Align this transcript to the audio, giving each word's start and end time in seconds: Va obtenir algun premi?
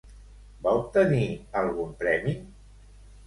Va 0.67 0.71
obtenir 0.77 1.27
algun 1.61 1.93
premi? 2.01 2.33